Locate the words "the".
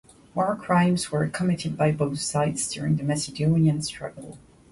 2.95-3.03